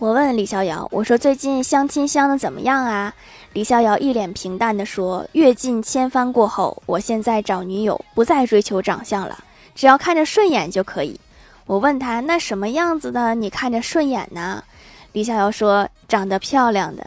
[0.00, 3.12] 我问李逍遥，我说最近相亲相的怎么样啊？
[3.52, 9.44] 李逍遥一脸平淡的说，阅尽千帆过后，我现在找女友不再追求长相了，
[9.74, 11.20] 只要看着顺眼就可以。
[11.66, 14.64] 我问他那什么样子的，你看着顺眼呢？
[15.12, 17.04] 李逍遥说，长得漂亮的。